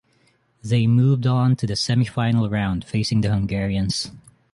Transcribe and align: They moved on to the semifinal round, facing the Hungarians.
They 0.63 0.87
moved 0.87 1.27
on 1.27 1.55
to 1.57 1.67
the 1.67 1.75
semifinal 1.75 2.49
round, 2.51 2.83
facing 2.85 3.21
the 3.21 3.29
Hungarians. 3.29 4.09